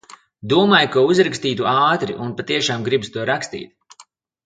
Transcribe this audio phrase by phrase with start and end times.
[0.53, 2.17] Domāju, ka uzrakstītu ātri.
[2.27, 4.05] Un patiešām gribas to rakstīt.